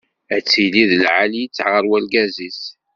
Ad 0.35 0.43
tili 0.49 0.83
d 0.89 0.91
lεali-tt 1.01 1.63
ɣer 1.67 1.83
urgaz-is. 1.93 2.61